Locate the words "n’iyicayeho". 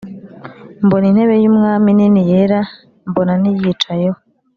3.41-4.17